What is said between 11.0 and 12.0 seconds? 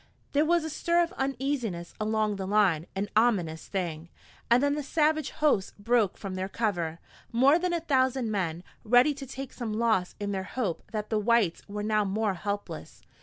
the whites were